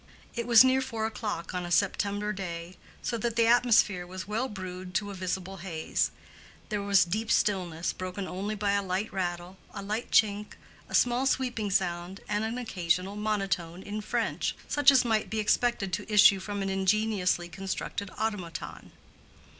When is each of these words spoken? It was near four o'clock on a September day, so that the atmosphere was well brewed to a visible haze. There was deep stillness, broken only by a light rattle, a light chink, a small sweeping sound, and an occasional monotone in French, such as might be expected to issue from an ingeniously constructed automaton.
It 0.33 0.47
was 0.47 0.63
near 0.63 0.81
four 0.81 1.05
o'clock 1.05 1.53
on 1.53 1.63
a 1.63 1.69
September 1.69 2.33
day, 2.33 2.75
so 3.03 3.19
that 3.19 3.35
the 3.35 3.45
atmosphere 3.45 4.07
was 4.07 4.27
well 4.27 4.49
brewed 4.49 4.95
to 4.95 5.11
a 5.11 5.13
visible 5.13 5.57
haze. 5.57 6.09
There 6.69 6.81
was 6.81 7.05
deep 7.05 7.29
stillness, 7.31 7.93
broken 7.93 8.27
only 8.27 8.55
by 8.55 8.71
a 8.71 8.81
light 8.81 9.13
rattle, 9.13 9.59
a 9.75 9.83
light 9.83 10.09
chink, 10.09 10.53
a 10.89 10.95
small 10.95 11.27
sweeping 11.27 11.69
sound, 11.69 12.21
and 12.27 12.43
an 12.43 12.57
occasional 12.57 13.15
monotone 13.15 13.83
in 13.83 14.01
French, 14.01 14.55
such 14.67 14.89
as 14.89 15.05
might 15.05 15.29
be 15.29 15.37
expected 15.37 15.93
to 15.93 16.11
issue 16.11 16.39
from 16.39 16.63
an 16.63 16.69
ingeniously 16.71 17.47
constructed 17.47 18.09
automaton. 18.17 18.93